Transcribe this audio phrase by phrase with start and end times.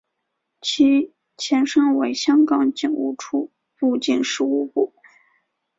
[0.61, 4.95] 其前身为香港警务处入境事务部。